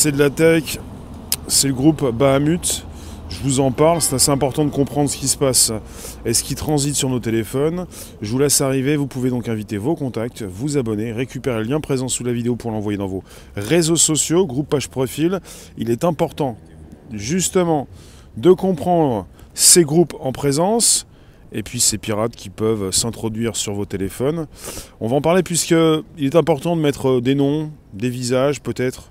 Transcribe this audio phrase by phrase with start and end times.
[0.00, 0.78] c'est de la tech,
[1.46, 2.86] c'est le groupe Bahamut.
[3.28, 5.72] Je vous en parle, c'est assez important de comprendre ce qui se passe
[6.24, 7.84] et ce qui transite sur nos téléphones.
[8.22, 11.80] Je vous laisse arriver, vous pouvez donc inviter vos contacts, vous abonner, récupérer le lien
[11.80, 13.22] présent sous la vidéo pour l'envoyer dans vos
[13.56, 15.40] réseaux sociaux, groupe page profil.
[15.76, 16.56] Il est important
[17.12, 17.86] justement
[18.38, 21.06] de comprendre ces groupes en présence
[21.52, 24.46] et puis ces pirates qui peuvent s'introduire sur vos téléphones.
[25.02, 29.09] On va en parler puisqu'il est important de mettre des noms, des visages peut-être,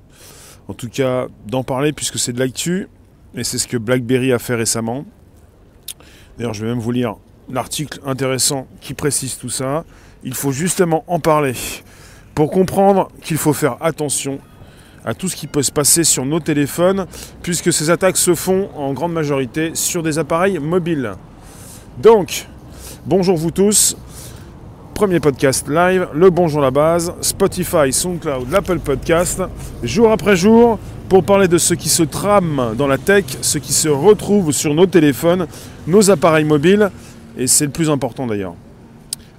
[0.70, 2.88] en tout cas d'en parler puisque c'est de l'actu
[3.36, 5.04] et c'est ce que BlackBerry a fait récemment.
[6.38, 7.16] D'ailleurs, je vais même vous lire
[7.50, 9.84] l'article intéressant qui précise tout ça.
[10.24, 11.54] Il faut justement en parler
[12.36, 14.40] pour comprendre qu'il faut faire attention
[15.04, 17.08] à tout ce qui peut se passer sur nos téléphones,
[17.42, 21.14] puisque ces attaques se font en grande majorité sur des appareils mobiles.
[21.98, 22.48] Donc,
[23.06, 23.98] bonjour vous tous.
[25.00, 29.42] Premier podcast live, le bonjour la base, Spotify, SoundCloud, l'Apple Podcast,
[29.82, 30.78] jour après jour,
[31.08, 34.74] pour parler de ce qui se trame dans la tech, ce qui se retrouve sur
[34.74, 35.48] nos téléphones,
[35.88, 36.92] nos appareils mobiles,
[37.38, 38.56] et c'est le plus important d'ailleurs.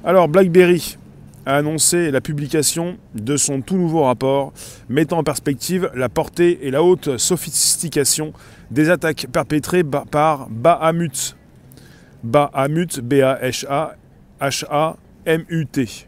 [0.02, 0.96] Alors BlackBerry
[1.44, 4.54] a annoncé la publication de son tout nouveau rapport
[4.88, 8.32] mettant en perspective la portée et la haute sophistication
[8.70, 11.36] des attaques perpétrées par Bahamut.
[12.24, 13.00] Bahamut,
[15.24, 16.06] B-A-H-A-H-A-M-U-T.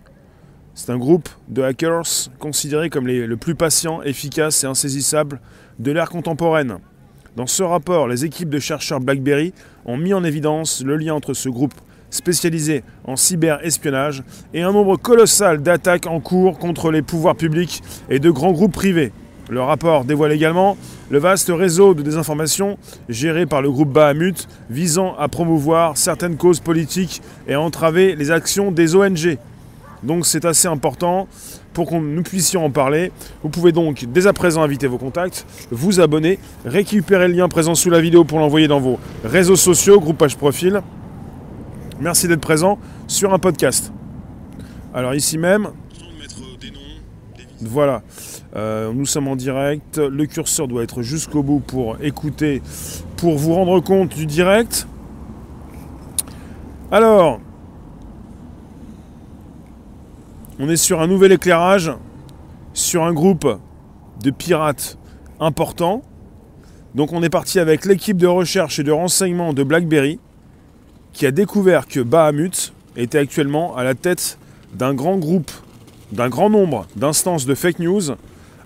[0.74, 5.40] C'est un groupe de hackers considérés comme le plus patient, efficace et insaisissable
[5.78, 6.78] de l'ère contemporaine.
[7.36, 9.52] Dans ce rapport, les équipes de chercheurs BlackBerry
[9.84, 11.74] ont mis en évidence le lien entre ce groupe
[12.10, 18.18] spécialisé en cyberespionnage et un nombre colossal d'attaques en cours contre les pouvoirs publics et
[18.18, 19.12] de grands groupes privés.
[19.52, 20.78] Le rapport dévoile également
[21.10, 22.78] le vaste réseau de désinformation
[23.10, 28.30] géré par le groupe Bahamut visant à promouvoir certaines causes politiques et à entraver les
[28.30, 29.36] actions des ONG.
[30.04, 31.28] Donc c'est assez important
[31.74, 33.12] pour que nous puissions en parler.
[33.42, 37.74] Vous pouvez donc dès à présent inviter vos contacts, vous abonner, récupérer le lien présent
[37.74, 40.80] sous la vidéo pour l'envoyer dans vos réseaux sociaux, groupe page profil.
[42.00, 43.92] Merci d'être présent sur un podcast.
[44.94, 45.68] Alors ici même,
[47.60, 48.02] voilà,
[48.54, 49.98] euh, nous sommes en direct.
[49.98, 52.62] Le curseur doit être jusqu'au bout pour écouter,
[53.16, 54.86] pour vous rendre compte du direct.
[56.90, 57.40] Alors,
[60.58, 61.90] on est sur un nouvel éclairage,
[62.74, 63.48] sur un groupe
[64.22, 64.98] de pirates
[65.40, 66.02] importants.
[66.94, 70.20] Donc on est parti avec l'équipe de recherche et de renseignement de BlackBerry
[71.14, 74.38] qui a découvert que Bahamut était actuellement à la tête
[74.74, 75.50] d'un grand groupe,
[76.12, 78.02] d'un grand nombre d'instances de fake news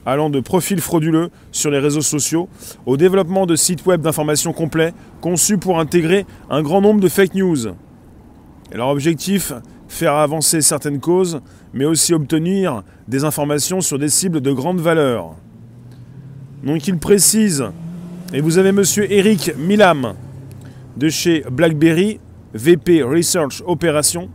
[0.06, 2.48] allant de profils frauduleux sur les réseaux sociaux
[2.86, 7.34] au développement de sites web d'information complets conçus pour intégrer un grand nombre de fake
[7.34, 7.66] news.
[8.72, 9.52] Et leur objectif,
[9.88, 11.40] faire avancer certaines causes,
[11.74, 15.34] mais aussi obtenir des informations sur des cibles de grande valeur.
[16.64, 17.64] Donc il précise,
[18.32, 20.14] et vous avez monsieur Eric Milam
[20.96, 22.20] de chez BlackBerry
[22.54, 24.30] VP Research Opération.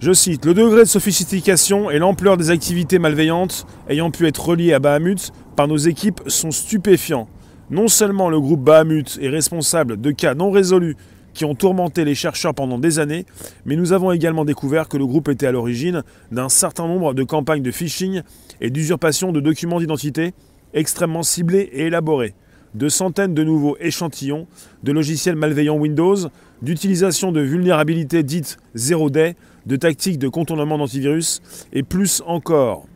[0.00, 4.72] Je cite, le degré de sophistication et l'ampleur des activités malveillantes ayant pu être reliées
[4.72, 7.28] à Bahamut par nos équipes sont stupéfiants.
[7.70, 10.96] Non seulement le groupe Bahamut est responsable de cas non résolus
[11.34, 13.26] qui ont tourmenté les chercheurs pendant des années,
[13.64, 17.24] mais nous avons également découvert que le groupe était à l'origine d'un certain nombre de
[17.24, 18.22] campagnes de phishing
[18.60, 20.32] et d'usurpation de documents d'identité
[20.74, 22.34] extrêmement ciblés et élaborés
[22.74, 24.46] de centaines de nouveaux échantillons
[24.82, 26.16] de logiciels malveillants Windows,
[26.62, 29.36] d'utilisation de vulnérabilités dites 0-day,
[29.68, 31.40] de tactiques de contournement d'antivirus
[31.72, 32.86] et plus encore.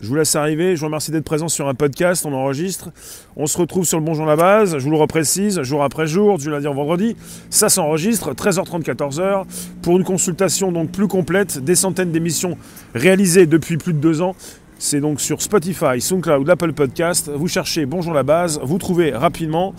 [0.00, 2.90] Je vous laisse arriver, je vous remercie d'être présent sur un podcast, on enregistre.
[3.34, 6.36] On se retrouve sur le Bonjour la base, je vous le reprécise, jour après jour,
[6.36, 7.16] du lundi au vendredi.
[7.48, 9.44] Ça s'enregistre, 13h30, 14h,
[9.80, 12.58] pour une consultation donc plus complète, des centaines d'émissions
[12.94, 14.34] réalisées depuis plus de deux ans
[14.78, 17.30] c'est donc sur Spotify, SoundCloud, Apple Podcast.
[17.34, 19.74] Vous cherchez Bonjour la base, vous trouvez rapidement,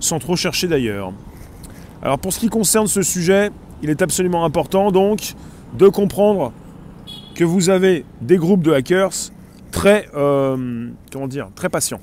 [0.00, 1.12] sans trop chercher d'ailleurs.
[2.02, 3.50] Alors pour ce qui concerne ce sujet,
[3.82, 5.34] il est absolument important donc
[5.74, 6.52] de comprendre
[7.34, 9.12] que vous avez des groupes de hackers
[9.70, 12.00] très, euh, comment dire, très patients.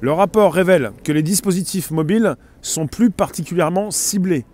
[0.00, 4.44] Le rapport révèle que les dispositifs mobiles sont plus particulièrement ciblés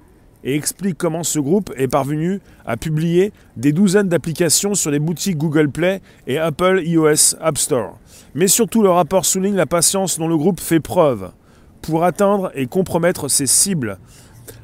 [0.45, 5.39] et explique comment ce groupe est parvenu à publier des douzaines d'applications sur les boutiques
[5.39, 7.99] Google Play et Apple iOS App Store.
[8.35, 11.33] Mais surtout, le rapport souligne la patience dont le groupe fait preuve
[11.81, 13.99] pour atteindre et compromettre ses cibles.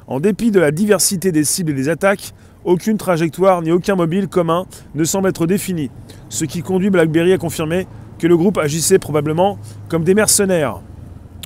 [0.09, 2.33] En dépit de la diversité des cibles et des attaques,
[2.65, 4.65] aucune trajectoire ni aucun mobile commun
[4.95, 5.91] ne semble être défini,
[6.29, 7.85] ce qui conduit BlackBerry à confirmer
[8.17, 10.81] que le groupe agissait probablement comme des mercenaires.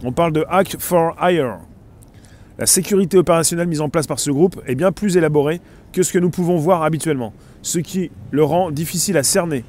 [0.06, 1.58] On parle de hack for hire.
[2.58, 5.60] La sécurité opérationnelle mise en place par ce groupe est bien plus élaborée
[5.92, 7.34] que ce que nous pouvons voir habituellement,
[7.64, 9.66] ce qui le rend difficile à cerner.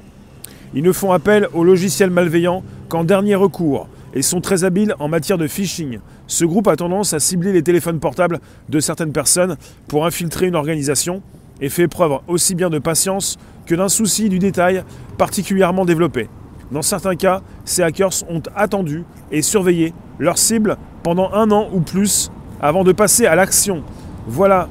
[0.73, 5.09] Ils ne font appel aux logiciels malveillants qu'en dernier recours et sont très habiles en
[5.09, 5.99] matière de phishing.
[6.27, 8.39] Ce groupe a tendance à cibler les téléphones portables
[8.69, 9.57] de certaines personnes
[9.87, 11.21] pour infiltrer une organisation
[11.61, 14.83] et fait preuve aussi bien de patience que d'un souci du détail
[15.17, 16.27] particulièrement développé.
[16.71, 21.81] Dans certains cas, ces hackers ont attendu et surveillé leur cible pendant un an ou
[21.81, 23.83] plus avant de passer à l'action.
[24.27, 24.67] Voilà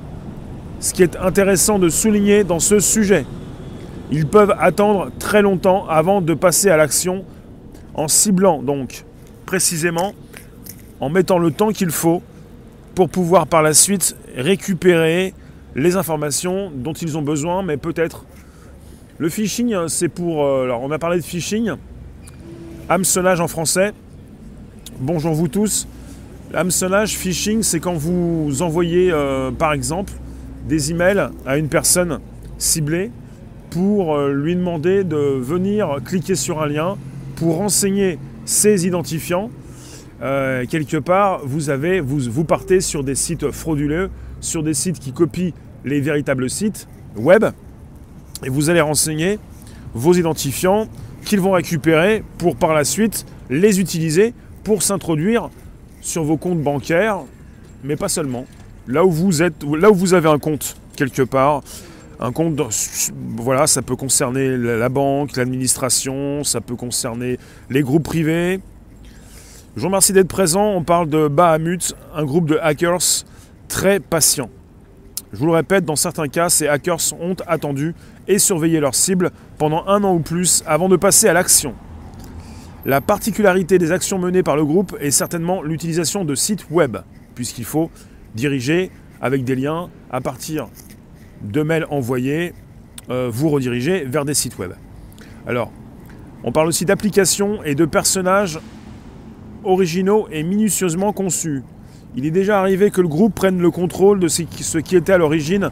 [0.80, 3.24] ce qui est intéressant de souligner dans ce sujet.
[4.10, 7.24] Ils peuvent attendre très longtemps avant de passer à l'action
[7.94, 9.04] en ciblant donc
[9.46, 10.14] précisément,
[11.00, 12.22] en mettant le temps qu'il faut
[12.94, 15.34] pour pouvoir par la suite récupérer
[15.74, 18.24] les informations dont ils ont besoin, mais peut-être.
[19.18, 20.44] Le phishing, c'est pour...
[20.44, 21.72] Euh, alors on a parlé de phishing,
[22.88, 23.92] hameçonnage en français.
[25.00, 25.88] Bonjour vous tous.
[26.52, 30.12] Hameçonnage, phishing, c'est quand vous envoyez euh, par exemple
[30.68, 32.20] des emails à une personne
[32.58, 33.10] ciblée
[33.70, 36.96] pour euh, lui demander de venir cliquer sur un lien
[37.36, 39.50] pour renseigner ses identifiants.
[40.24, 44.10] Euh, quelque part, vous, avez, vous, partez sur des sites frauduleux,
[44.40, 45.52] sur des sites qui copient
[45.84, 47.44] les véritables sites web,
[48.42, 49.38] et vous allez renseigner
[49.92, 50.88] vos identifiants
[51.24, 54.32] qu'ils vont récupérer pour par la suite les utiliser
[54.64, 55.50] pour s'introduire
[56.00, 57.20] sur vos comptes bancaires,
[57.82, 58.46] mais pas seulement.
[58.88, 61.62] Là où vous êtes, là où vous avez un compte quelque part,
[62.18, 62.60] un compte,
[63.36, 67.38] voilà, ça peut concerner la banque, l'administration, ça peut concerner
[67.68, 68.60] les groupes privés.
[69.76, 70.66] Je vous remercie d'être présent.
[70.66, 73.24] On parle de Bahamut, un groupe de hackers
[73.66, 74.48] très patient.
[75.32, 77.92] Je vous le répète, dans certains cas, ces hackers ont attendu
[78.28, 81.74] et surveillé leur cible pendant un an ou plus avant de passer à l'action.
[82.84, 86.98] La particularité des actions menées par le groupe est certainement l'utilisation de sites web,
[87.34, 87.90] puisqu'il faut
[88.36, 90.68] diriger avec des liens à partir
[91.42, 92.54] de mails envoyés,
[93.10, 94.74] euh, vous rediriger vers des sites web.
[95.48, 95.72] Alors,
[96.44, 98.60] on parle aussi d'applications et de personnages
[99.64, 101.62] originaux et minutieusement conçus.
[102.16, 105.18] Il est déjà arrivé que le groupe prenne le contrôle de ce qui était à
[105.18, 105.70] l'origine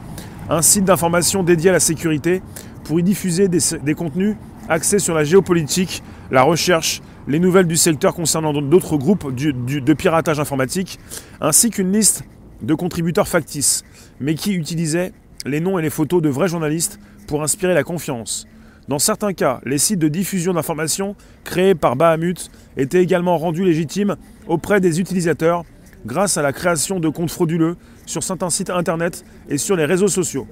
[0.49, 2.43] un site d'information dédié à la sécurité
[2.85, 4.37] pour y diffuser des, contenus
[4.69, 10.41] axés sur la géopolitique, la recherche, les nouvelles du secteur concernant d'autres groupes de piratage
[10.41, 10.99] informatique,
[11.41, 12.25] ainsi qu'une liste
[12.61, 13.85] de contributeurs factices,
[14.21, 15.13] mais qui utilisaient
[15.47, 18.47] les noms et les photos de vrais journalistes pour inspirer la confiance.
[18.89, 21.15] Dans certains cas, les sites de diffusion d'informations
[21.45, 24.17] créés par Bahamut étaient également rendus légitimes
[24.49, 25.65] auprès des utilisateurs
[26.05, 27.77] grâce à la création de comptes frauduleux
[28.07, 30.47] sur certains sites internet et sur les réseaux sociaux.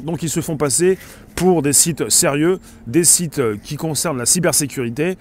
[0.00, 0.98] Donc ils se font passer
[1.34, 5.16] pour des sites sérieux, des sites qui concernent la cybersécurité.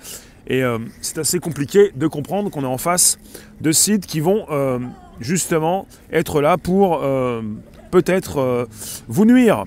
[0.48, 3.20] Et euh, c'est assez compliqué de comprendre qu'on est en face
[3.60, 4.80] de sites qui vont euh,
[5.20, 7.42] justement être là pour euh,
[7.92, 8.68] peut-être
[9.08, 9.66] vous nuire.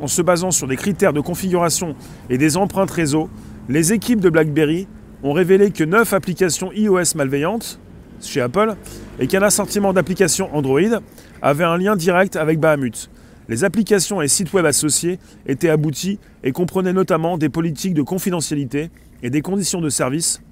[0.00, 1.96] En se basant sur des critères de configuration
[2.30, 3.28] et des empreintes réseau,
[3.68, 4.86] les équipes de BlackBerry
[5.22, 7.80] ont révélé que 9 applications iOS malveillantes
[8.20, 8.76] chez Apple
[9.18, 11.00] et qu'un assortiment d'applications Android
[11.42, 13.10] avait un lien direct avec Bahamut.
[13.48, 18.90] Les applications et sites web associés étaient aboutis et comprenaient notamment des politiques de confidentialité
[19.22, 20.42] et des conditions de service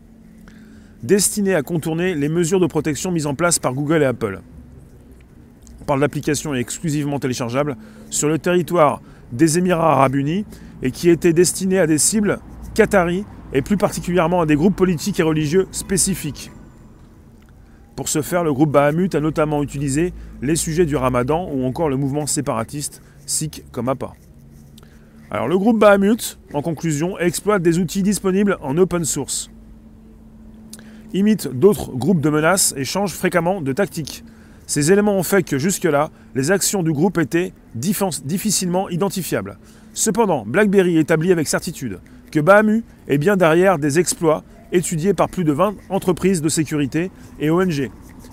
[1.03, 4.41] destinées à contourner les mesures de protection mises en place par Google et Apple
[5.87, 7.77] parle d'applications exclusivement téléchargeables
[8.11, 9.01] sur le territoire
[9.33, 10.45] des Émirats arabes unis
[10.83, 12.39] et qui étaient destinées à des cibles
[12.75, 16.51] qataris et plus particulièrement à des groupes politiques et religieux spécifiques.
[17.97, 20.13] Pour ce faire, le groupe Bahamut a notamment utilisé
[20.43, 24.13] les sujets du ramadan ou encore le mouvement séparatiste sikh comme APA.
[25.31, 29.51] Alors le groupe Bahamut, en conclusion, exploite des outils disponibles en open source,
[31.15, 34.25] imite d'autres groupes de menaces et change fréquemment de tactique.
[34.67, 39.59] Ces éléments ont fait que jusque-là, les actions du groupe étaient difficilement identifiables.
[39.95, 42.01] Cependant, BlackBerry établit avec certitude
[42.33, 44.43] que Bahamu est bien derrière des exploits
[44.73, 47.91] étudiés par plus de 20 entreprises de sécurité et ONG,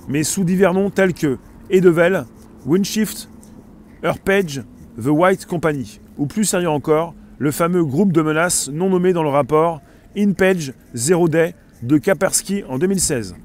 [0.07, 1.37] mais sous divers noms tels que
[1.69, 2.25] Edevel,
[2.65, 3.29] Windshift,
[4.03, 4.63] Earpage,
[5.01, 9.23] The White Company, ou plus sérieux encore, le fameux groupe de menaces non nommé dans
[9.23, 9.81] le rapport
[10.17, 13.35] InPage Zero Day de Kaspersky en 2016.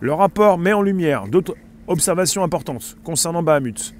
[0.00, 1.54] Le rapport met en lumière d'autres
[1.88, 3.94] Observation importante concernant Bahamut.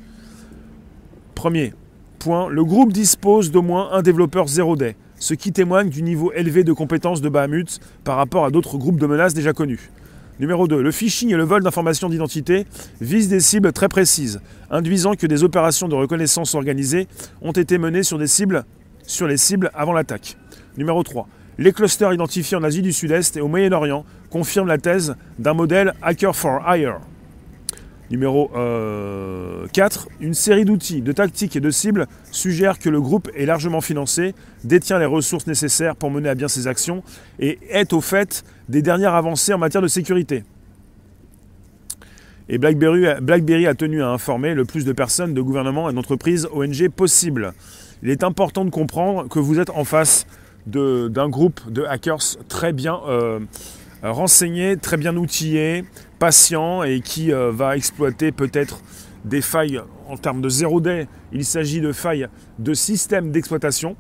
[1.34, 1.72] Premier
[2.18, 6.30] point, le groupe dispose d'au moins un développeur zéro day, ce qui témoigne du niveau
[6.34, 9.90] élevé de compétences de Bahamut par rapport à d'autres groupes de menaces déjà connus.
[10.38, 10.82] Numéro 2.
[10.82, 12.66] Le phishing et le vol d'informations d'identité
[13.00, 17.08] visent des cibles très précises, induisant que des opérations de reconnaissance organisées
[17.40, 18.64] ont été menées sur, des cibles,
[19.02, 20.36] sur les cibles avant l'attaque.
[20.76, 21.26] Numéro 3.
[21.56, 25.94] Les clusters identifiés en Asie du Sud-Est et au Moyen-Orient confirment la thèse d'un modèle
[26.02, 27.00] Hacker for Hire.
[28.10, 28.50] Numéro
[29.72, 33.82] 4, une série d'outils, de tactiques et de cibles suggère que le groupe est largement
[33.82, 34.34] financé,
[34.64, 37.02] détient les ressources nécessaires pour mener à bien ses actions
[37.38, 40.44] et est au fait des dernières avancées en matière de sécurité.
[42.48, 46.88] Et BlackBerry, a tenu à informer le plus de personnes, de gouvernements et d'entreprises ONG
[46.88, 47.52] possible.
[48.02, 50.26] Il est important de comprendre que vous êtes en face
[50.66, 53.40] d'un groupe de hackers très bien euh,
[54.02, 55.84] renseigné, très bien outillé,
[56.18, 58.80] patient et qui euh, va exploiter peut-être
[59.24, 61.06] des failles en termes de zéro day.
[61.32, 63.96] Il s'agit de failles de systèmes d'exploitation.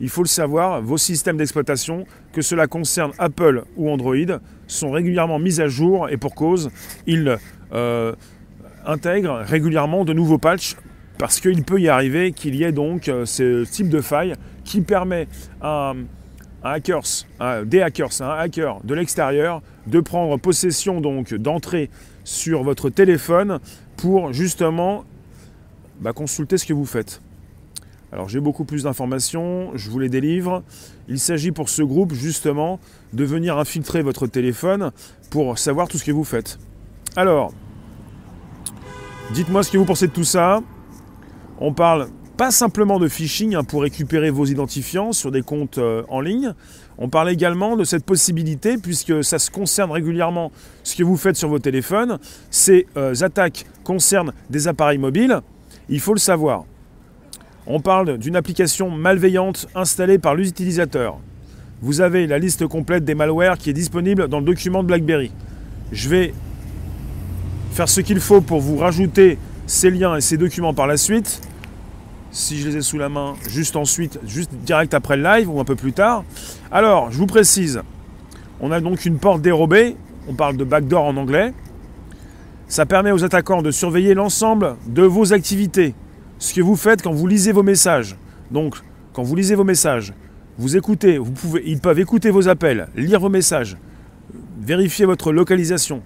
[0.00, 4.16] Il faut le savoir, vos systèmes d'exploitation, que cela concerne Apple ou Android,
[4.66, 6.70] sont régulièrement mis à jour et pour cause,
[7.06, 7.38] ils
[7.72, 8.12] euh,
[8.84, 10.76] intègrent régulièrement de nouveaux patchs
[11.18, 14.34] parce qu'il peut y arriver qu'il y ait donc euh, ce type de faille
[14.64, 15.28] qui permet
[15.60, 15.92] à
[16.64, 17.26] hackers,
[17.64, 21.90] des hackers, un hacker de l'extérieur, de prendre possession donc d'entrer
[22.24, 23.58] sur votre téléphone
[23.96, 25.04] pour justement
[26.00, 27.20] bah, consulter ce que vous faites.
[28.12, 30.62] Alors j'ai beaucoup plus d'informations, je vous les délivre.
[31.08, 32.78] Il s'agit pour ce groupe justement
[33.12, 34.92] de venir infiltrer votre téléphone
[35.30, 36.58] pour savoir tout ce que vous faites.
[37.16, 37.52] Alors,
[39.32, 40.60] dites-moi ce que vous pensez de tout ça.
[41.58, 46.02] On parle pas simplement de phishing hein, pour récupérer vos identifiants sur des comptes euh,
[46.08, 46.54] en ligne.
[46.98, 50.50] On parle également de cette possibilité, puisque ça se concerne régulièrement
[50.82, 52.18] ce que vous faites sur vos téléphones.
[52.50, 55.40] Ces euh, attaques concernent des appareils mobiles.
[55.88, 56.64] Il faut le savoir.
[57.66, 61.18] On parle d'une application malveillante installée par l'utilisateur.
[61.80, 65.32] Vous avez la liste complète des malwares qui est disponible dans le document de BlackBerry.
[65.92, 66.34] Je vais
[67.72, 71.40] faire ce qu'il faut pour vous rajouter ces liens et ces documents par la suite
[72.32, 75.60] si je les ai sous la main, juste ensuite, juste direct après le live ou
[75.60, 76.24] un peu plus tard.
[76.70, 77.82] Alors, je vous précise,
[78.60, 79.96] on a donc une porte dérobée,
[80.28, 81.52] on parle de backdoor en anglais.
[82.68, 85.94] Ça permet aux attaquants de surveiller l'ensemble de vos activités,
[86.38, 88.16] ce que vous faites quand vous lisez vos messages.
[88.50, 88.76] Donc,
[89.12, 90.14] quand vous lisez vos messages,
[90.56, 93.76] vous écoutez, vous pouvez, ils peuvent écouter vos appels, lire vos messages,
[94.58, 96.02] vérifier votre localisation,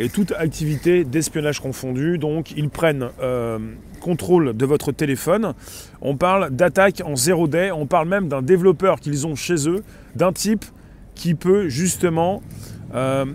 [0.00, 2.18] et toute activité d'espionnage confondue.
[2.18, 3.58] Donc ils prennent euh,
[4.00, 5.54] contrôle de votre téléphone.
[6.00, 9.84] On parle d'attaque en zéro day, on parle même d'un développeur qu'ils ont chez eux,
[10.16, 10.64] d'un type
[11.14, 12.42] qui peut justement
[12.94, 13.26] euh,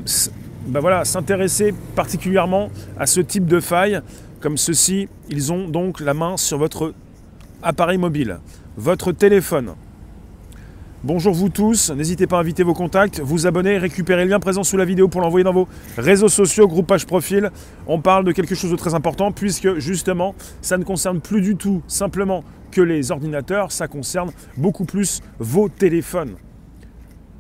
[0.67, 4.01] voilà, s'intéresser particulièrement à ce type de faille.
[4.39, 6.93] Comme ceci, ils ont donc la main sur votre
[7.62, 8.39] appareil mobile,
[8.75, 9.75] votre téléphone.
[11.05, 14.63] Bonjour vous tous, n'hésitez pas à inviter vos contacts, vous abonner, récupérer le lien présent
[14.63, 17.51] sous la vidéo pour l'envoyer dans vos réseaux sociaux, groupe page profil.
[17.85, 20.33] On parle de quelque chose de très important puisque justement
[20.63, 25.69] ça ne concerne plus du tout simplement que les ordinateurs, ça concerne beaucoup plus vos
[25.69, 26.38] téléphones.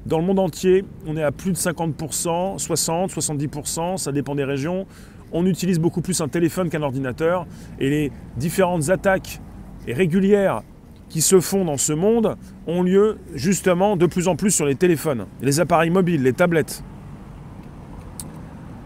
[0.05, 4.43] Dans le monde entier, on est à plus de 50%, 60, 70%, ça dépend des
[4.43, 4.85] régions.
[5.31, 7.47] On utilise beaucoup plus un téléphone qu'un ordinateur
[7.79, 9.41] et les différentes attaques
[9.87, 10.61] régulières
[11.15, 12.35] qui se font dans ce monde
[12.67, 16.83] ont lieu justement de plus en plus sur les téléphones, les appareils mobiles, les tablettes.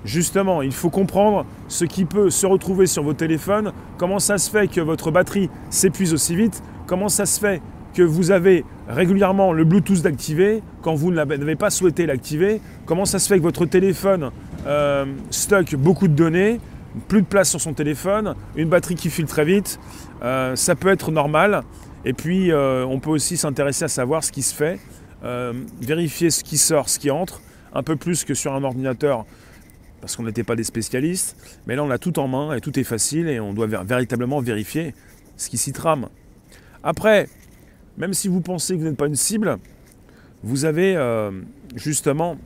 [0.05, 4.47] Justement, il faut comprendre ce qui peut se retrouver sur vos téléphones, comment ça se
[4.51, 7.63] fait que votre batterie s'épuise aussi vite, comment ça se fait
[7.95, 13.17] que vous avez régulièrement le Bluetooth d'activer quand vous n'avez pas souhaité l'activer, comment ça
[13.17, 14.29] se fait que votre téléphone
[14.67, 16.59] euh, stocke beaucoup de données,
[17.07, 19.79] plus de place sur son téléphone, une batterie qui file très vite,
[20.21, 21.63] euh, ça peut être normal.
[22.05, 24.79] Et puis, euh, on peut aussi s'intéresser à savoir ce qui se fait,
[25.23, 27.41] euh, vérifier ce qui sort, ce qui entre,
[27.73, 29.25] un peu plus que sur un ordinateur,
[29.99, 31.35] parce qu'on n'était pas des spécialistes.
[31.67, 34.39] Mais là, on a tout en main et tout est facile et on doit véritablement
[34.39, 34.93] vérifier
[35.35, 36.07] ce qui s'y trame.
[36.83, 37.27] Après,
[37.97, 39.57] même si vous pensez que vous n'êtes pas une cible,
[40.41, 41.31] vous avez euh,
[41.75, 42.37] justement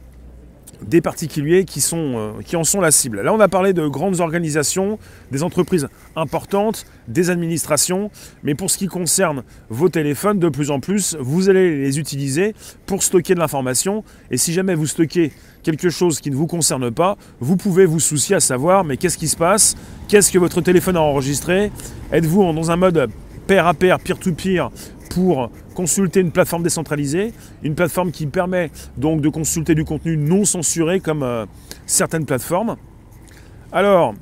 [0.81, 3.21] des particuliers qui, sont, euh, qui en sont la cible.
[3.21, 4.99] Là, on a parlé de grandes organisations,
[5.31, 8.11] des entreprises importantes, des administrations,
[8.43, 12.53] mais pour ce qui concerne vos téléphones, de plus en plus, vous allez les utiliser
[12.85, 14.03] pour stocker de l'information.
[14.31, 15.31] Et si jamais vous stockez
[15.63, 19.17] quelque chose qui ne vous concerne pas, vous pouvez vous soucier à savoir, mais qu'est-ce
[19.17, 19.75] qui se passe?
[20.07, 21.71] Qu'est-ce que votre téléphone a enregistré?
[22.11, 23.09] Êtes-vous dans un mode
[23.47, 24.71] pair à pair, peer-to-peer,
[25.13, 30.43] pour consulter une plateforme décentralisée, une plateforme qui permet donc de consulter du contenu non
[30.43, 31.45] censuré comme euh,
[31.85, 32.77] certaines plateformes.
[33.71, 34.15] Alors,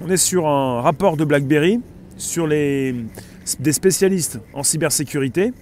[0.00, 1.80] on est sur un rapport de BlackBerry
[2.16, 2.94] sur les,
[3.60, 5.52] des spécialistes en cybersécurité.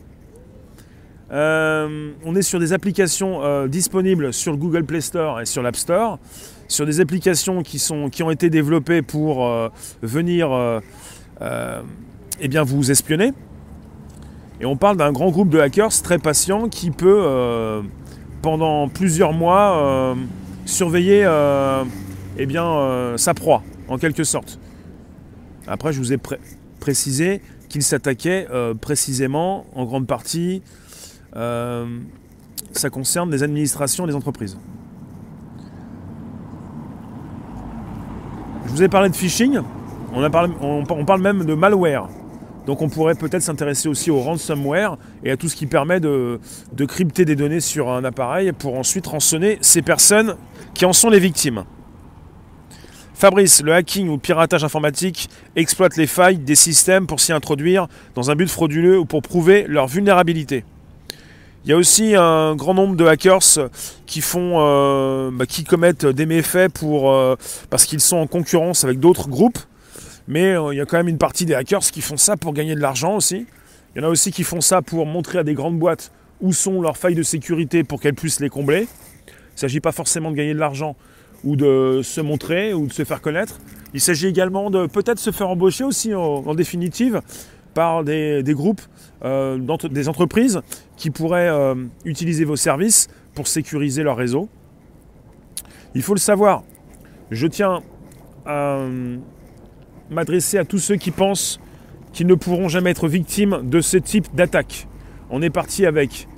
[1.32, 5.62] Euh, on est sur des applications euh, disponibles sur le Google Play Store et sur
[5.62, 6.20] l'App Store,
[6.68, 9.48] sur des applications qui, sont, qui ont été développées pour
[10.02, 10.80] venir
[12.40, 13.32] eh bien, vous espionner.
[14.62, 17.82] Et on parle d'un grand groupe de hackers très patient qui peut, euh,
[18.42, 20.14] pendant plusieurs mois, euh,
[20.66, 21.82] surveiller euh,
[22.38, 22.46] eh
[23.18, 24.60] sa proie, en quelque sorte.
[25.66, 26.18] Après, je vous ai
[26.78, 28.46] précisé qu'il s'attaquait
[28.80, 30.62] précisément, en grande partie,
[31.34, 34.58] ça concerne les administrations des entreprises.
[38.66, 39.58] Je vous ai parlé de phishing,
[40.14, 42.08] on, parle même de malware.
[42.66, 46.38] Donc on pourrait peut-être s'intéresser aussi au ransomware et à tout ce qui permet de,
[46.86, 50.36] crypter des données sur un appareil pour ensuite rançonner ces personnes
[50.74, 51.64] qui en sont les victimes.
[53.14, 58.30] Fabrice, le hacking ou piratage informatique exploite les failles des systèmes pour s'y introduire dans
[58.30, 60.64] un but frauduleux ou pour prouver leur vulnérabilité.
[61.64, 63.70] Il y a aussi un grand nombre de hackers
[64.06, 67.36] qui font, euh, bah, qui commettent des méfaits euh,
[67.70, 69.58] parce qu'ils sont en concurrence avec d'autres groupes.
[70.32, 72.54] Mais euh, il y a quand même une partie des hackers qui font ça pour
[72.54, 73.46] gagner de l'argent aussi.
[73.94, 76.10] Il y en a aussi qui font ça pour montrer à des grandes boîtes
[76.40, 78.88] où sont leurs failles de sécurité pour qu'elles puissent les combler.
[79.26, 80.96] Il ne s'agit pas forcément de gagner de l'argent
[81.44, 83.58] ou de se montrer ou de se faire connaître.
[83.92, 87.20] Il s'agit également de peut-être se faire embaucher aussi en définitive
[87.74, 88.80] par des, groupes,
[89.24, 89.58] euh,
[89.90, 90.62] des entreprises
[90.96, 91.74] qui pourraient euh,
[92.06, 94.48] utiliser vos services pour sécuriser leur réseau.
[95.94, 96.62] Il faut le savoir.
[97.30, 97.82] Je tiens
[98.46, 98.78] à
[100.10, 101.60] m'adresser à tous ceux qui pensent
[102.12, 104.86] qu'ils ne pourront jamais être victimes de ce type d'attaque.
[105.30, 106.28] On est parti avec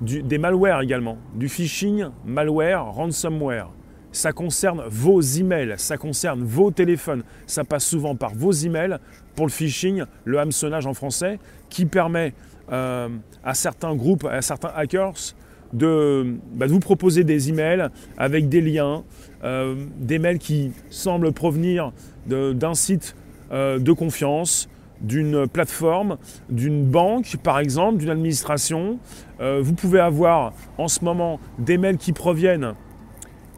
[0.00, 3.70] des malwares également, du phishing, malware, ransomware.
[4.10, 8.98] Ça concerne vos emails, ça concerne vos téléphones, ça passe souvent par vos emails
[9.34, 12.32] pour le phishing, le hameçonnage en français, qui permet
[12.72, 13.08] euh,
[13.44, 15.34] à certains groupes, à certains hackers
[15.72, 19.04] de, bah, vous proposer des emails avec des liens,
[19.44, 21.92] euh, des mails qui semblent provenir
[22.26, 23.16] d'un site
[23.52, 24.68] euh, de confiance,
[25.00, 26.18] d'une plateforme,
[26.50, 28.98] d'une banque par exemple, d'une administration.
[29.38, 32.74] vous pouvez avoir en ce moment des mails qui proviennent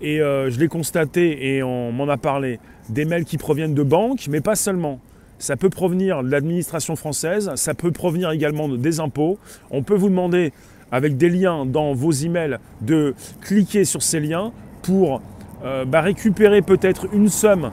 [0.03, 2.59] et je l'ai constaté et on m'en a parlé,
[2.91, 5.01] des mails qui proviennent de banques, mais pas seulement.
[5.41, 9.39] Ça peut provenir de l'administration française, ça peut provenir également des impôts.
[9.71, 10.53] On peut vous demander,
[10.93, 15.21] avec des liens dans vos emails, de cliquer sur ces liens pour
[15.65, 17.71] euh, bah, récupérer peut-être une somme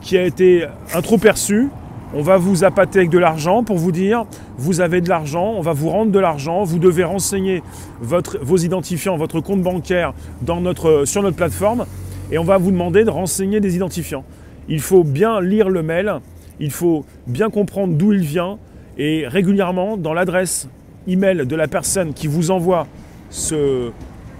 [0.00, 1.68] qui a été un trop perçue.
[2.14, 4.24] On va vous appâter avec de l'argent pour vous dire
[4.56, 7.62] vous avez de l'argent, on va vous rendre de l'argent, vous devez renseigner
[8.00, 11.84] votre, vos identifiants, votre compte bancaire dans notre, sur notre plateforme
[12.30, 14.24] et on va vous demander de renseigner des identifiants.
[14.68, 16.20] Il faut bien lire le mail,
[16.60, 18.58] il faut bien comprendre d'où il vient
[18.96, 20.68] et régulièrement dans l'adresse
[21.08, 22.86] email de la personne qui vous envoie
[23.30, 23.90] ce,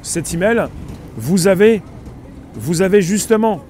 [0.03, 0.67] cet email,
[1.17, 1.83] vous avez,
[2.55, 3.63] vous avez justement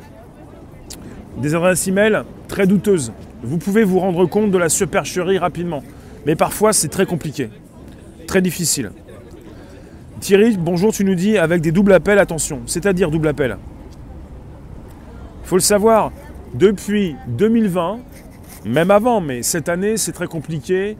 [1.39, 3.13] des adresses email très douteuses.
[3.43, 5.83] Vous pouvez vous rendre compte de la supercherie rapidement.
[6.27, 7.51] Mais parfois c'est très compliqué,
[8.27, 8.91] très difficile.
[10.21, 12.63] Thierry, bonjour, tu nous dis avec des doubles appels, attention.
[12.67, 13.57] C'est-à-dire double appel.
[15.45, 16.11] Il faut le savoir,
[16.55, 18.01] depuis 2020,
[18.65, 20.97] même avant, mais cette année, c'est très compliqué.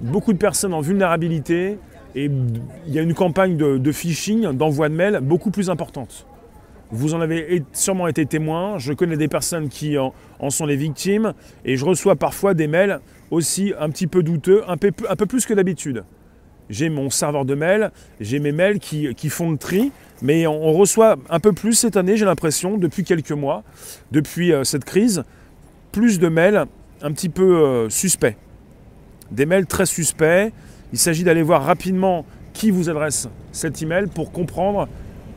[0.00, 1.78] Beaucoup de personnes en vulnérabilité
[2.14, 2.30] et
[2.86, 6.26] il y a une campagne de, phishing, d'envoi de mails beaucoup plus importante.
[6.90, 8.78] Vous en avez sûrement été témoin.
[8.78, 10.12] Je connais des personnes qui en,
[10.50, 11.34] sont les victimes
[11.64, 14.90] et je reçois parfois des mails aussi un petit peu douteux, un peu,
[15.26, 16.04] plus que d'habitude.
[16.68, 21.16] J'ai mon serveur de mails, j'ai mes mails qui, font le tri, mais on, reçoit
[21.28, 23.64] un peu plus cette année, j'ai l'impression, depuis quelques mois,
[24.12, 25.24] depuis euh, cette crise,
[25.92, 26.66] plus de mails
[27.02, 28.36] un petit peu euh, suspect.
[29.30, 30.52] Des mails très suspects.
[30.92, 34.88] Il s'agit d'aller voir rapidement qui vous adresse cet email pour comprendre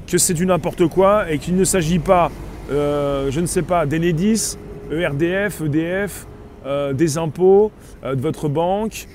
[0.08, 2.32] que c'est du n'importe quoi et qu'il ne s'agit pas,
[2.72, 4.58] euh, je ne sais pas, d'Enedis,
[4.92, 6.28] ERDF, EDF,
[6.66, 7.72] euh, des impôts,
[8.04, 9.08] de votre banque,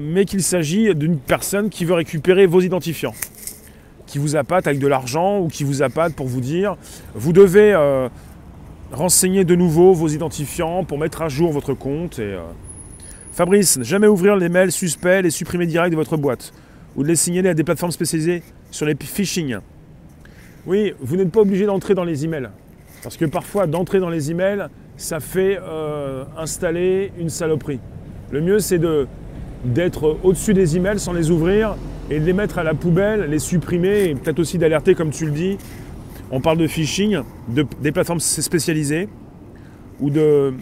[0.00, 3.14] mais qu'il s'agit d'une personne qui veut récupérer vos identifiants,
[4.06, 6.76] qui vous appâte avec de l'argent ou qui vous appâte pour vous dire,
[7.14, 7.74] vous devez
[8.92, 12.20] Renseignez de nouveau vos identifiants pour mettre à jour votre compte.
[12.20, 12.40] Euh,
[13.38, 16.52] Fabrice, jamais ouvrir les mails suspects, les supprimer direct de votre boîte
[16.96, 19.58] ou de les signaler à des plateformes spécialisées sur les phishing.
[20.66, 22.48] Oui, vous n'êtes pas obligé d'entrer dans les emails.
[23.00, 27.78] Parce que parfois, d'entrer dans les emails, ça fait euh, installer une saloperie.
[28.32, 29.06] Le mieux, c'est de,
[29.64, 31.76] d'être au-dessus des emails sans les ouvrir
[32.10, 35.26] et de les mettre à la poubelle, les supprimer et peut-être aussi d'alerter, comme tu
[35.26, 35.58] le dis,
[36.32, 39.08] on parle de phishing, de, des plateformes spécialisées,
[40.00, 40.54] ou de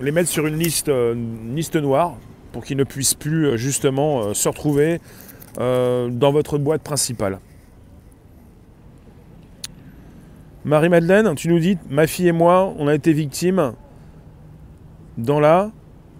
[0.00, 1.14] les mettre sur une liste, euh,
[1.54, 2.16] liste noire
[2.52, 5.00] pour qu'ils ne puissent plus euh, justement euh, se retrouver
[5.56, 7.40] dans votre boîte principale.
[10.64, 13.72] Marie-Madeleine, tu nous dis, ma fille et moi, on a été victimes
[15.18, 15.72] dans la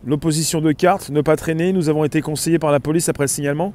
[0.04, 3.28] l'opposition de cartes, ne pas traîner, nous avons été conseillés par la police après le
[3.28, 3.72] signalement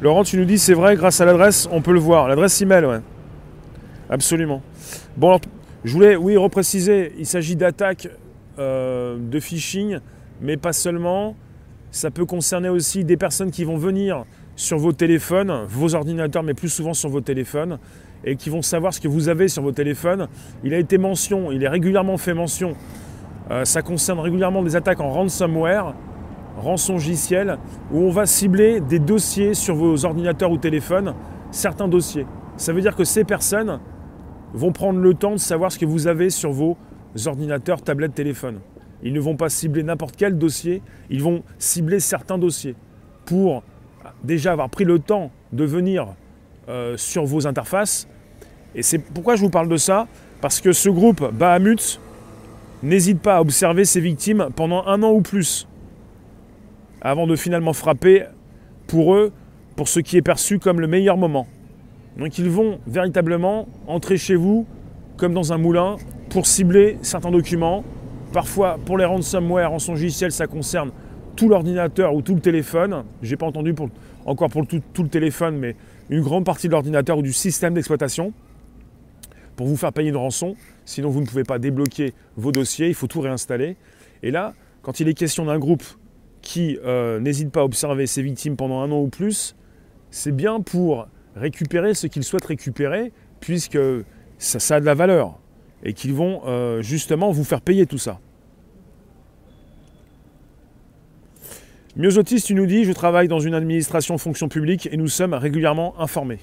[0.00, 2.26] Laurent, tu nous dis, c'est vrai, grâce à l'adresse, on peut le voir.
[2.26, 3.00] L'adresse email, ouais.
[4.08, 4.62] Absolument.
[5.16, 5.40] Bon, alors,
[5.84, 8.08] je voulais, oui, repréciser, il s'agit d'attaques
[8.58, 9.98] euh, de phishing,
[10.42, 11.34] mais pas seulement.
[11.90, 14.24] Ça peut concerner aussi des personnes qui vont venir
[14.56, 17.78] sur vos téléphones, vos ordinateurs, mais plus souvent sur vos téléphones,
[18.24, 20.28] et qui vont savoir ce que vous avez sur vos téléphones.
[20.64, 22.74] Il a été mention, il est régulièrement fait mention.
[23.50, 25.94] Euh, ça concerne régulièrement des attaques en ransomware,
[26.58, 27.56] rançongiciel,
[27.90, 31.14] où on va cibler des dossiers sur vos ordinateurs ou téléphones,
[31.50, 32.26] certains dossiers.
[32.58, 33.80] Ça veut dire que ces personnes
[34.52, 36.76] vont prendre le temps de savoir ce que vous avez sur vos
[37.26, 38.60] ordinateurs, tablettes, téléphones.
[39.02, 42.74] Ils ne vont pas cibler n'importe quel dossier, ils vont cibler certains dossiers
[43.24, 43.62] pour
[44.24, 46.08] déjà avoir pris le temps de venir
[46.68, 48.08] euh, sur vos interfaces.
[48.74, 50.06] Et c'est pourquoi je vous parle de ça,
[50.40, 52.00] parce que ce groupe Bahamut
[52.82, 55.66] n'hésite pas à observer ses victimes pendant un an ou plus,
[57.00, 58.24] avant de finalement frapper
[58.86, 59.32] pour eux,
[59.76, 61.46] pour ce qui est perçu comme le meilleur moment.
[62.20, 64.66] Donc ils vont véritablement entrer chez vous
[65.16, 65.96] comme dans un moulin
[66.28, 67.82] pour cibler certains documents.
[68.34, 70.90] Parfois, pour les ransomware en son logiciel, ça concerne
[71.34, 73.04] tout l'ordinateur ou tout le téléphone.
[73.22, 73.74] Je n'ai pas entendu
[74.26, 75.76] encore pour tout, tout, le téléphone, mais
[76.10, 78.34] une grande partie de l'ordinateur ou du système d'exploitation
[79.56, 80.56] pour vous faire payer une rançon.
[80.84, 83.76] Sinon, vous ne pouvez pas débloquer vos dossiers, il faut tout réinstaller.
[84.22, 84.52] Et là,
[84.82, 85.84] quand il est question d'un groupe
[86.42, 89.56] qui euh, n'hésite pas à observer ses victimes pendant un an ou plus,
[90.10, 93.78] c'est bien pour récupérer ce qu'ils souhaitent récupérer, puisque
[94.38, 95.38] ça, a de la valeur,
[95.82, 98.20] et qu'ils vont euh, justement vous faire payer tout ça.
[101.96, 105.98] Myosotis, tu nous dis, je travaille dans une administration fonction publique et nous sommes régulièrement
[105.98, 106.38] informés.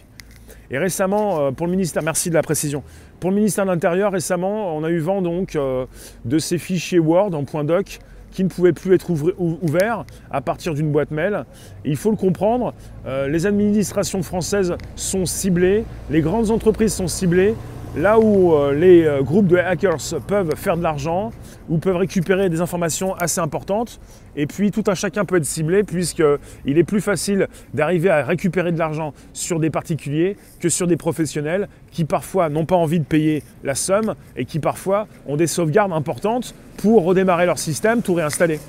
[0.69, 2.83] Et récemment, euh, pour le ministère, merci de la précision,
[3.19, 5.85] pour le ministère de l'Intérieur, récemment, on a eu vent donc euh,
[6.25, 7.99] de ces fichiers Word en .doc
[8.31, 11.45] qui ne pouvaient plus être ouverts à partir d'une boîte mail.
[11.85, 12.73] il faut le comprendre,
[13.05, 17.55] euh, les administrations françaises sont ciblées, les grandes entreprises sont ciblées,
[17.97, 21.31] là où euh, les euh, groupes de hackers peuvent faire de l'argent
[21.67, 23.99] ou peuvent récupérer des informations assez importantes.
[24.35, 28.71] Et puis tout un chacun peut être ciblé puisqu'il est plus facile d'arriver à récupérer
[28.71, 33.05] de l'argent sur des particuliers que sur des professionnels qui parfois n'ont pas envie de
[33.05, 38.13] payer la somme et qui parfois ont des sauvegardes importantes pour redémarrer leur système, tout
[38.13, 38.59] réinstaller.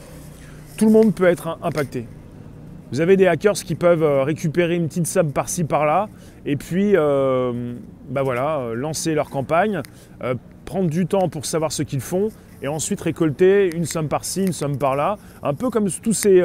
[0.79, 2.07] Tout le monde peut être impacté.
[2.91, 6.09] Vous avez des hackers qui peuvent euh, récupérer une petite somme par-ci par-là
[6.49, 7.75] et puis euh,
[8.09, 9.83] bah voilà, euh, lancer leur campagne,
[10.65, 12.31] prendre du temps pour savoir ce qu'ils font
[12.63, 16.43] et ensuite récolter une somme par-ci, une somme par-là, un peu comme tous ces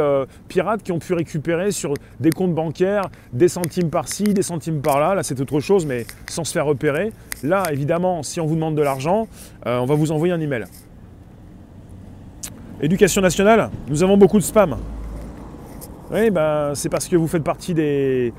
[0.47, 5.15] pirates qui ont pu récupérer sur des comptes bancaires des centimes par-ci, des centimes par-là.
[5.15, 7.11] Là, c'est autre chose, mais sans se faire repérer.
[7.41, 9.27] Là, évidemment, si on vous demande de l'argent,
[9.65, 10.65] on va vous envoyer un email.
[12.79, 14.77] Éducation nationale, nous avons beaucoup de spam.
[16.11, 18.33] Oui, ben, c'est parce que vous faites partie des,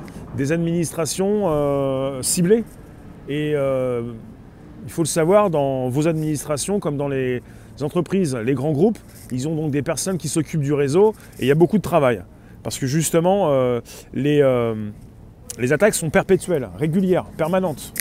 [0.52, 2.64] administrations euh, ciblées.
[3.28, 4.02] Et euh,
[4.84, 7.42] il faut le savoir, dans vos administrations, comme dans les
[7.80, 8.98] entreprises, les grands groupes,
[9.32, 11.82] ils ont donc des personnes qui s'occupent du réseau et il y a beaucoup de
[11.82, 12.22] travail.
[12.62, 13.80] Parce que justement, euh,
[14.12, 14.42] les,
[15.58, 17.92] les attaques sont perpétuelles, régulières, permanentes.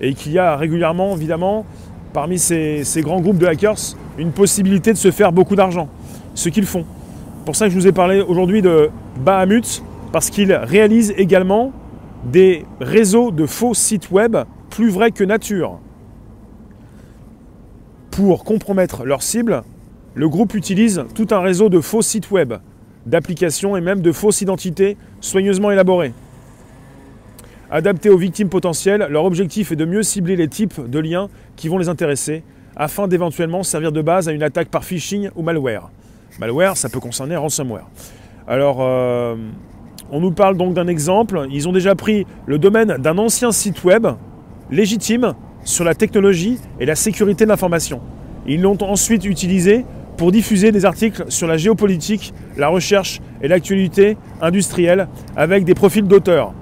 [0.00, 1.64] Et qu'il y a régulièrement, évidemment,
[2.12, 5.88] parmi ces, ces grands groupes de hackers, une possibilité de se faire beaucoup d'argent.
[6.34, 6.84] Ce qu'ils font
[7.46, 8.90] pour ça que je vous ai parlé aujourd'hui de
[9.24, 11.72] Bahamut, parce qu'il réalise également
[12.24, 14.36] des réseaux de faux sites web
[14.70, 15.78] plus vrais que nature.
[18.10, 19.62] Pour compromettre leur cible,
[20.14, 22.54] le groupe utilise tout un réseau de faux sites web,
[23.04, 26.14] d'applications et même de fausses identités soigneusement élaborées.
[27.70, 31.68] Adaptés aux victimes potentielles, leur objectif est de mieux cibler les types de liens qui
[31.68, 32.42] vont les intéresser,
[32.76, 35.90] afin d'éventuellement servir de base à une attaque par phishing ou malware.
[36.38, 37.88] Malware, ça peut concerner ransomware.
[38.46, 39.34] Alors, euh,
[40.10, 41.46] on nous parle donc d'un exemple.
[41.50, 44.06] Ils ont déjà pris le domaine d'un ancien site web
[44.70, 48.00] légitime sur la technologie et la sécurité de l'information.
[48.46, 49.84] Ils l'ont ensuite utilisé
[50.16, 56.06] pour diffuser des articles sur la géopolitique, la recherche et l'actualité industrielle avec des profils
[56.06, 56.54] d'auteurs.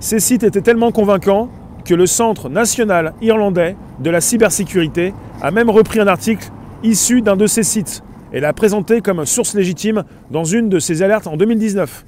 [0.00, 1.48] Ces sites étaient tellement convaincants
[1.84, 6.50] que le Centre national irlandais de la cybersécurité a même repris un article
[6.82, 11.02] issu d'un de ces sites et l'a présenté comme source légitime dans une de ses
[11.02, 12.04] alertes en 2019.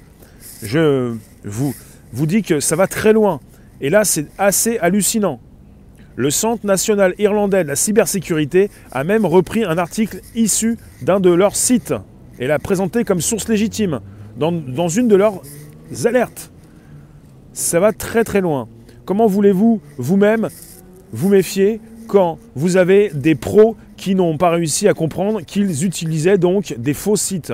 [0.62, 1.74] Je vous,
[2.12, 3.40] dis que ça va très loin.
[3.80, 5.40] Et là, c'est assez hallucinant.
[6.16, 11.30] Le Centre national irlandais de la cybersécurité a même repris un article issu d'un de
[11.30, 11.94] leurs sites
[12.38, 14.00] et l'a présenté comme source légitime
[14.37, 15.40] dans, dans une de leurs
[16.04, 16.50] alertes.
[17.52, 18.68] Ça va très très loin.
[19.06, 20.48] Comment voulez-vous vous-même
[21.12, 26.38] vous méfier quand vous avez des pros qui n'ont pas réussi à comprendre qu'ils utilisaient
[26.38, 27.52] donc des faux sites.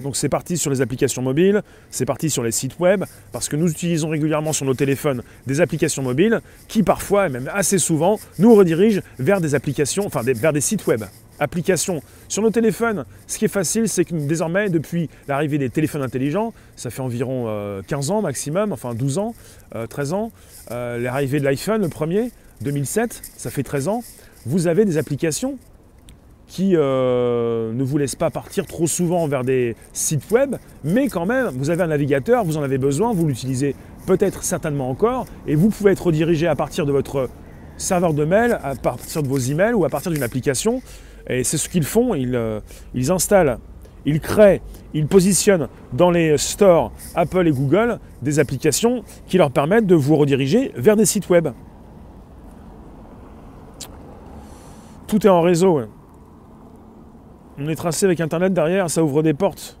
[0.00, 3.56] Donc c'est parti sur les applications mobiles, c'est parti sur les sites web, parce que
[3.56, 8.18] nous utilisons régulièrement sur nos téléphones des applications mobiles qui parfois, et même assez souvent,
[8.38, 11.04] nous redirigent vers des applications, enfin vers des sites web.
[11.38, 16.02] Applications sur nos téléphones, ce qui est facile, c'est que désormais, depuis l'arrivée des téléphones
[16.02, 17.44] intelligents, ça fait environ
[17.86, 19.34] 15 euh, ans maximum, enfin 12 ans,
[19.90, 20.32] 13 euh, ans,
[20.70, 22.30] euh, l'arrivée de l'iPhone, le premier,
[22.62, 24.02] 2007, ça fait 13 ans,
[24.46, 25.58] vous avez des applications
[26.46, 31.24] qui euh, ne vous laisse pas partir trop souvent vers des sites web, mais quand
[31.24, 33.74] même, vous avez un navigateur, vous en avez besoin, vous l'utilisez
[34.06, 37.30] peut-être certainement encore, et vous pouvez être redirigé à partir de votre
[37.78, 40.82] serveur de mail, à partir de vos emails ou à partir d'une application.
[41.26, 42.60] Et c'est ce qu'ils font, ils, euh,
[42.94, 43.58] ils installent,
[44.04, 44.60] ils créent,
[44.92, 50.16] ils positionnent dans les stores Apple et Google des applications qui leur permettent de vous
[50.16, 51.48] rediriger vers des sites web.
[55.12, 55.82] Tout est en réseau.
[57.58, 59.78] On est tracé avec Internet derrière, ça ouvre des portes.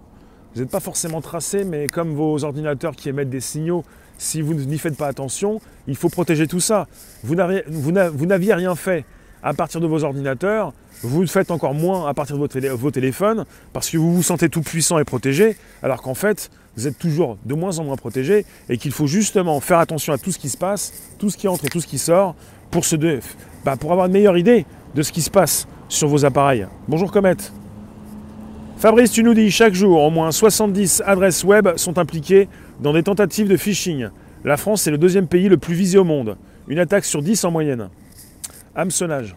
[0.52, 3.82] Vous n'êtes pas forcément tracé, mais comme vos ordinateurs qui émettent des signaux,
[4.18, 6.86] si vous n'y faites pas attention, il faut protéger tout ça.
[7.24, 9.06] Vous n'aviez rien fait
[9.42, 13.46] à partir de vos ordinateurs, vous le faites encore moins à partir de vos, téléphones,
[13.72, 17.38] parce que vous vous sentez tout puissant et protégé, alors qu'en fait, vous êtes toujours
[17.46, 20.50] de moins en moins protégé, et qu'il faut justement faire attention à tout ce qui
[20.50, 22.36] se passe, tout ce qui entre et tout ce qui sort,
[22.70, 22.96] pour, se
[23.64, 26.66] bah, pour avoir une meilleure idée de ce qui se passe sur vos appareils.
[26.88, 27.36] Bonjour Comet
[28.76, 32.48] Fabrice, tu nous dis chaque jour, au moins 70 adresses web sont impliquées
[32.80, 34.08] dans des tentatives de phishing.
[34.44, 36.36] La France est le deuxième pays le plus visé au monde.
[36.66, 37.90] Une attaque sur 10 en moyenne.
[38.74, 39.36] Hameçonnage.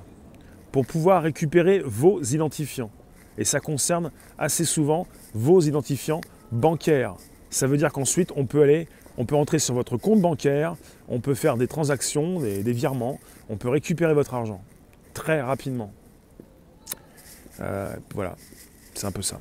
[0.71, 2.89] Pour pouvoir récupérer vos identifiants.
[3.37, 7.13] Et ça concerne assez souvent vos identifiants bancaires.
[7.51, 8.87] Ça veut dire qu'ensuite, on peut aller,
[9.17, 10.75] on peut entrer sur votre compte bancaire,
[11.07, 14.61] on peut faire des transactions, des virements, on peut récupérer votre argent
[15.15, 15.91] très rapidement.
[17.61, 18.35] Euh, voilà,
[18.93, 19.39] c'est un peu ça.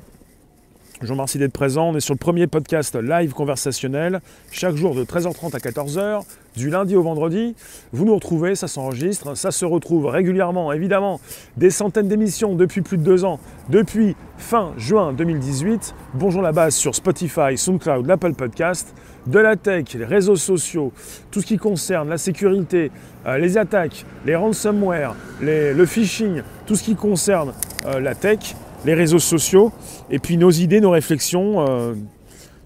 [1.01, 1.89] Je vous remercie d'être présent.
[1.89, 6.23] On est sur le premier podcast live conversationnel, chaque jour de 13h30 à 14h,
[6.55, 7.53] du lundi au vendredi.
[7.91, 11.19] Vous nous retrouvez, ça s'enregistre, ça se retrouve régulièrement, évidemment,
[11.57, 15.93] des centaines d'émissions depuis plus de deux ans, depuis fin juin 2018.
[16.13, 18.95] Bonjour la base sur Spotify, SoundCloud, l'Apple Podcast,
[19.27, 20.91] de la tech, les réseaux sociaux,
[21.31, 22.91] tout ce qui concerne la sécurité,
[23.25, 27.53] euh, les attaques, les ransomware, le phishing, tout ce qui concerne
[27.85, 29.71] euh, la tech les réseaux sociaux,
[30.09, 31.95] et puis nos idées, nos réflexions, euh,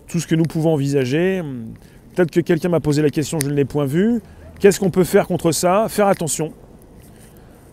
[0.07, 1.41] tout ce que nous pouvons envisager.
[2.13, 4.21] Peut-être que quelqu'un m'a posé la question, je ne l'ai point vu.
[4.59, 5.87] Qu'est-ce qu'on peut faire contre ça?
[5.87, 6.51] Faire attention.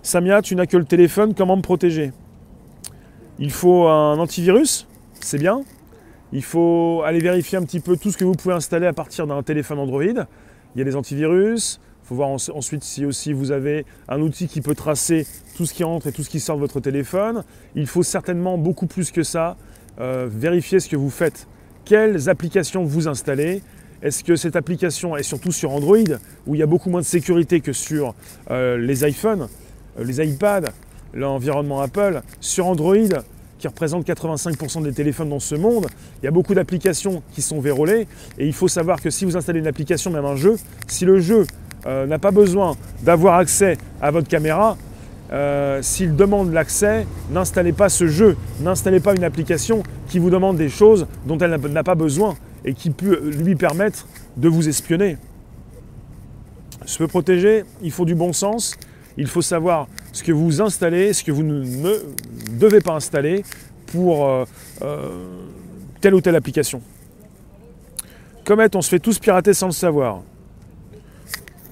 [0.03, 2.12] Samia, tu n'as que le téléphone, comment me protéger?
[3.38, 4.87] Il faut un antivirus,
[5.20, 5.62] c'est bien.
[6.33, 9.27] Il faut aller vérifier un petit peu tout ce que vous pouvez installer à partir
[9.27, 10.03] d'un téléphone Android.
[10.03, 14.49] Il y a des antivirus, il faut voir ensuite si aussi vous avez un outil
[14.49, 17.45] qui peut tracer tout ce qui entre et tout ce qui sort de votre téléphone.
[17.75, 19.57] Il faut certainement beaucoup plus que ça
[20.01, 21.47] euh, vérifier ce que vous faites.
[21.85, 23.62] Quelles applications vous installez?
[24.03, 27.07] Est-ce que cette application est surtout sur Android, où il y a beaucoup moins de
[27.07, 28.15] sécurité que sur
[28.51, 29.49] euh, les iPhones,
[29.99, 30.71] euh, les iPads,
[31.15, 32.21] l'environnement Apple?
[32.41, 33.09] Sur Android,
[33.59, 35.87] qui représente 85% des téléphones dans ce monde,
[36.23, 38.07] il y a beaucoup d'applications qui sont verrouillées.
[38.38, 41.21] Et il faut savoir que si vous installez une application, même un jeu, si le
[41.21, 41.47] jeu
[41.87, 44.77] euh, n'a pas besoin d'avoir accès à votre caméra,
[45.33, 50.57] euh, s'il demande l'accès, n'installez pas ce jeu, n'installez pas une application qui vous demande
[50.57, 55.16] des choses dont elle n'a pas besoin et qui peut lui permettre de vous espionner.
[56.85, 58.77] Se protéger, il faut du bon sens,
[59.16, 61.63] il faut savoir ce que vous installez, ce que vous ne
[62.59, 63.45] devez pas installer
[63.85, 64.47] pour euh,
[66.01, 66.81] telle ou telle application.
[68.45, 70.23] Comet, on se fait tous pirater sans le savoir.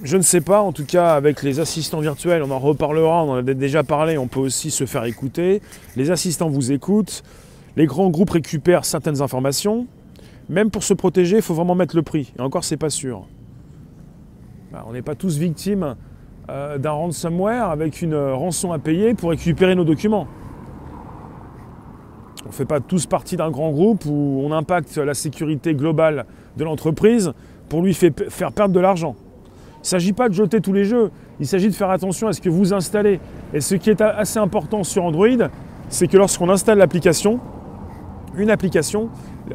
[0.03, 3.31] Je ne sais pas, en tout cas avec les assistants virtuels, on en reparlera, on
[3.31, 5.63] en a déjà parlé, on peut aussi se faire écouter.
[5.97, 7.23] Les assistants vous écoutent,
[7.77, 9.87] les grands groupes récupèrent certaines informations.
[10.51, 12.35] Même pour se protéger, il faut vraiment mettre le prix.
[12.39, 13.27] Et encore, c'est pas sûr.
[14.71, 15.97] Bah, on n'est pas tous victimes
[16.51, 20.27] euh, d'un ransomware avec une rançon à payer pour récupérer nos documents.
[22.45, 26.27] On ne fait pas tous partie d'un grand groupe où on impacte la sécurité globale
[26.57, 27.33] de l'entreprise
[27.69, 29.17] pour lui faire perdre de l'argent.
[29.77, 32.33] Il ne s'agit pas de jeter tous les jeux, il s'agit de faire attention à
[32.33, 33.21] ce que vous installez.
[33.53, 35.49] Et ce qui est assez important sur Android,
[35.89, 37.41] c'est que lorsqu'on installe l'application,
[38.37, 39.09] une application,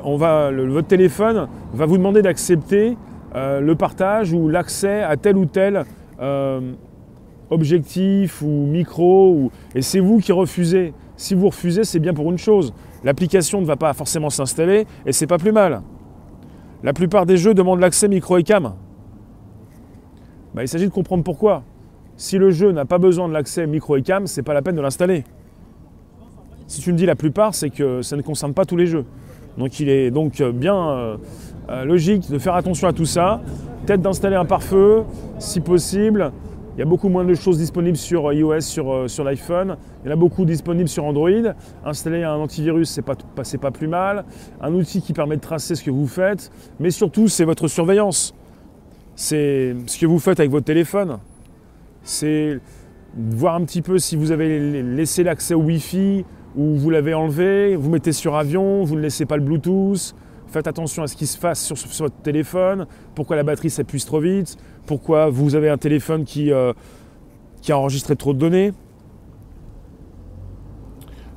[0.04, 2.98] on va, votre téléphone va vous demander d'accepter
[3.36, 5.86] euh, le partage ou l'accès à tel ou tel
[6.20, 6.74] euh,
[7.50, 9.52] objectif ou micro.
[9.74, 10.94] et c'est vous qui refusez.
[11.18, 12.74] Si vous refusez, c'est bien pour une chose.
[13.04, 15.82] L'application ne va pas forcément s'installer et c'est pas plus mal.
[16.84, 18.74] La plupart des jeux demandent l'accès micro et cam.
[20.54, 21.64] Bah, il s'agit de comprendre pourquoi.
[22.18, 24.76] Si le jeu n'a pas besoin de l'accès micro et cam, c'est pas la peine
[24.76, 25.24] de l'installer.
[26.68, 29.06] Si tu me dis la plupart, c'est que ça ne concerne pas tous les jeux.
[29.58, 31.18] Donc il est donc bien
[31.84, 33.42] logique de faire attention à tout ça.
[33.90, 35.04] Peut-être d'installer un pare-feu,
[35.40, 36.32] si possible.
[36.76, 39.78] Il y a beaucoup moins de choses disponibles sur iOS, sur, sur l'iPhone.
[40.04, 41.56] Il y en a beaucoup disponibles sur Android.
[41.84, 44.26] Installer un antivirus, c'est pas, pas plus mal.
[44.62, 46.52] Un outil qui permet de tracer ce que vous faites.
[46.80, 48.36] Mais surtout, c'est votre surveillance.
[49.16, 51.18] C'est ce que vous faites avec votre téléphone.
[52.04, 52.60] C'est
[53.18, 56.26] voir un petit peu si vous avez laissé l'accès au Wi-Fi
[56.56, 60.14] ou vous l'avez enlevé, vous mettez sur avion, vous ne laissez pas le Bluetooth,
[60.50, 64.20] faites attention à ce qui se passe sur, votre téléphone, pourquoi la batterie s'épuise trop
[64.20, 66.74] vite, pourquoi vous avez un téléphone qui, euh,
[67.62, 68.74] qui a enregistré trop de données?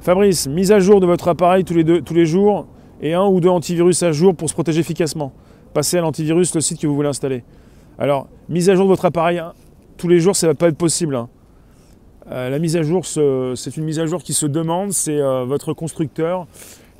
[0.01, 2.67] Fabrice, mise à jour de votre appareil tous les, tous les jours
[3.01, 5.33] et un ou deux antivirus à jour pour se protéger efficacement.
[5.75, 7.45] Passez à l'antivirus, le site que vous voulez installer.
[7.99, 9.53] Alors, mise à jour de votre appareil hein,
[9.97, 11.15] tous les jours, ça ne va pas être possible.
[11.15, 11.29] Hein.
[12.31, 15.45] Euh, la mise à jour, c'est une mise à jour qui se demande, c'est euh,
[15.45, 16.47] votre constructeur.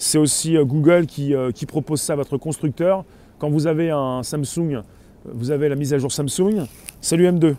[0.05, 1.37] C'est aussi euh, Google qui,
[1.69, 3.05] propose ça à votre constructeur.
[3.39, 4.83] Quand vous avez un Samsung,
[5.25, 6.67] vous avez la mise à jour Samsung.
[7.01, 7.55] Salut M2.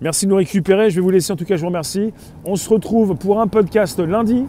[0.00, 0.88] Merci de nous récupérer.
[0.88, 2.12] Je vais vous laisser en tout cas, je vous remercie.
[2.44, 4.44] On se retrouve pour un podcast lundi.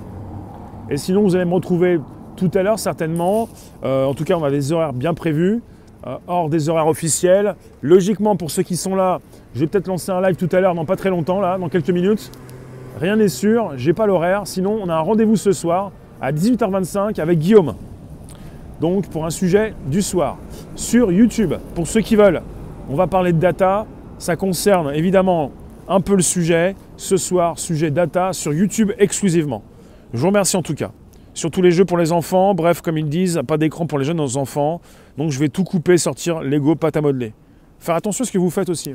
[0.87, 1.99] Et sinon, vous allez me retrouver
[2.35, 3.49] tout à l'heure certainement.
[3.81, 5.63] en tout cas, on a des horaires bien prévus.
[6.05, 7.55] Euh, hors des horaires officiels.
[7.81, 9.19] Logiquement, pour ceux qui sont là,
[9.55, 11.69] je vais peut-être lancer un live tout à l'heure, dans pas très longtemps, là, dans
[11.69, 12.29] quelques minutes.
[12.99, 14.43] Rien n'est sûr, j'ai pas l'horaire.
[14.45, 15.91] Sinon, on a un rendez-vous ce soir
[16.23, 17.75] à 18h25 avec Guillaume.
[18.79, 20.37] Donc, pour un sujet du soir.
[20.73, 22.41] Sur YouTube, pour ceux qui veulent,
[22.89, 23.85] on va parler de data.
[24.19, 25.51] Ça concerne évidemment
[25.89, 26.77] un peu le sujet.
[26.95, 29.63] Ce soir, sujet data sur YouTube exclusivement.
[30.13, 30.91] Je vous remercie en tout cas
[31.33, 32.53] sur tous les jeux pour les enfants.
[32.53, 34.79] Bref, comme ils disent, pas d'écran pour les jeunes enfants.
[35.17, 37.33] Donc je vais tout couper, sortir Lego pâte à modeler.
[37.79, 38.91] Faire attention à ce que vous faites aussi.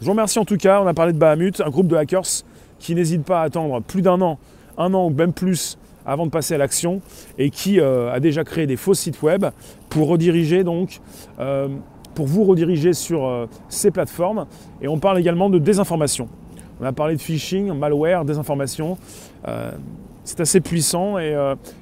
[0.00, 0.80] Je vous remercie en tout cas.
[0.80, 2.44] On a parlé de Bahamut, un groupe de hackers
[2.78, 4.38] qui n'hésite pas à attendre plus d'un an,
[4.78, 7.00] un an ou même plus avant de passer à l'action
[7.38, 9.46] et qui euh, a déjà créé des faux sites web
[9.88, 11.00] pour rediriger donc
[11.38, 11.68] euh,
[12.14, 14.46] pour vous rediriger sur euh, ces plateformes.
[14.80, 16.28] Et on parle également de désinformation.
[16.80, 18.98] On a parlé de phishing, malware, désinformation
[20.24, 21.34] c'est assez puissant et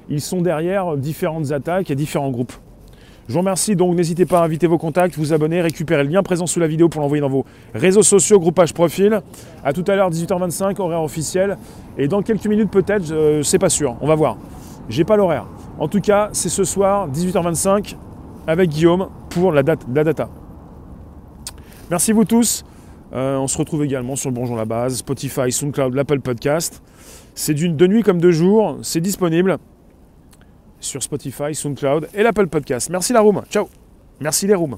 [0.09, 2.53] ils sont derrière différentes attaques et différents groupes.
[3.27, 6.23] Je vous remercie donc, n'hésitez pas à inviter vos contacts, vous abonner, récupérer le lien
[6.23, 9.21] présent sous la vidéo pour l'envoyer dans vos réseaux sociaux, groupage profil.
[9.63, 11.57] A tout à l'heure, 18h25, horaire officiel.
[11.97, 14.37] Et dans quelques minutes peut-être, c'est pas sûr, on va voir.
[14.89, 15.45] J'ai pas l'horaire.
[15.79, 17.95] En tout cas, c'est ce soir, 18h25,
[18.47, 20.29] avec Guillaume pour la data.
[21.89, 22.63] Merci vous tous.
[23.13, 26.81] Euh, on se retrouve également sur le Bonjour la base, Spotify, SoundCloud, l'Apple Podcast.
[27.35, 28.77] C'est de nuit comme de jour.
[28.81, 29.57] C'est disponible
[30.81, 32.89] sur Spotify, SoundCloud et l'Apple Podcast.
[32.89, 33.41] Merci la room.
[33.49, 33.69] Ciao.
[34.19, 34.77] Merci les rooms.